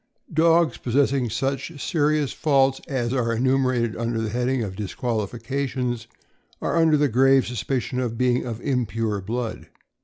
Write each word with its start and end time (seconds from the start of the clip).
—Dogs 0.47 0.77
possessing 0.79 1.29
such 1.29 1.79
serious 1.79 2.33
faults 2.33 2.81
as 2.87 3.13
are 3.13 3.33
enu 3.35 3.59
merated 3.59 3.95
under 3.95 4.19
the 4.19 4.31
heading 4.31 4.63
of 4.63 4.75
"Disqualifications" 4.75 6.07
are 6.59 6.75
under 6.75 6.97
the 6.97 7.07
grave 7.07 7.45
suspicion 7.45 7.99
of 7.99 8.17
being 8.17 8.43
of 8.43 8.59
impure 8.61 9.21
blood. 9.21 9.67